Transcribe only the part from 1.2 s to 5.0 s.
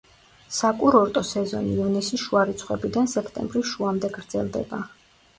სეზონი ივნისის შუა რიცხვებიდან სექტემბრის შუამდე გრძელდება.